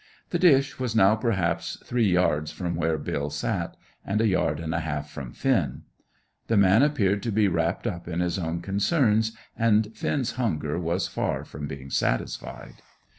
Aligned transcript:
The 0.31 0.39
dish 0.39 0.79
was 0.79 0.95
now 0.95 1.13
perhaps 1.13 1.77
three 1.85 2.11
yards 2.11 2.51
from 2.51 2.73
where 2.75 2.97
Bill 2.97 3.29
sat, 3.29 3.77
and 4.03 4.19
a 4.19 4.25
yard 4.27 4.59
and 4.59 4.73
a 4.73 4.79
half 4.79 5.11
from 5.11 5.31
Finn. 5.31 5.83
The 6.47 6.57
man 6.57 6.81
appeared 6.81 7.21
to 7.21 7.31
be 7.31 7.47
wrapped 7.47 7.85
up 7.85 8.07
in 8.07 8.19
his 8.19 8.39
own 8.39 8.61
concerns, 8.61 9.33
and 9.55 9.91
Finn's 9.95 10.31
hunger 10.31 10.79
was 10.79 11.07
far 11.07 11.45
from 11.45 11.67
being 11.67 11.91
satisfied. 11.91 12.77